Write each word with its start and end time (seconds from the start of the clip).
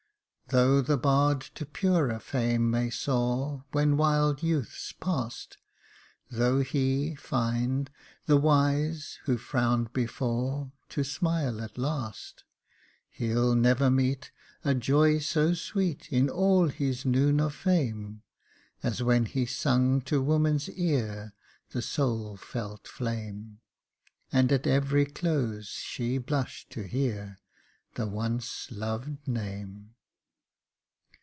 "Though 0.51 0.81
the 0.81 0.97
bard 0.97 1.39
to 1.55 1.65
purer 1.65 2.19
fame 2.19 2.69
may 2.69 2.89
soar 2.89 3.63
When 3.71 3.95
wild 3.95 4.43
youth's 4.43 4.91
past: 4.91 5.55
Though 6.29 6.59
he 6.59 7.15
[find] 7.15 7.89
the 8.25 8.35
wise, 8.35 9.19
who 9.23 9.37
frowned 9.37 9.93
before, 9.93 10.73
To 10.89 11.05
smile 11.05 11.61
at 11.61 11.77
last. 11.77 12.43
Jacob 13.13 13.13
Faithful 13.17 13.27
243 13.29 13.29
He'il 13.29 13.55
never 13.55 13.89
meet 13.89 14.31
A 14.65 14.75
joy 14.75 15.19
so 15.19 15.53
sweet 15.53 16.11
In 16.11 16.29
all 16.29 16.67
his 16.67 17.05
noon 17.05 17.39
of 17.39 17.55
fame, 17.55 18.21
As 18.83 19.01
when 19.01 19.27
he 19.27 19.45
sung 19.45 20.01
to 20.01 20.21
woman's 20.21 20.69
ear, 20.71 21.33
The 21.69 21.81
soul 21.81 22.35
felt 22.35 22.89
flame; 22.89 23.61
And 24.33 24.51
at 24.51 24.67
every 24.67 25.05
close, 25.05 25.69
she 25.69 26.17
blush'd 26.17 26.69
to 26.71 26.83
hear 26.83 27.39
The 27.95 28.05
once 28.07 28.69
lov'd 28.69 29.25
name." 29.25 29.93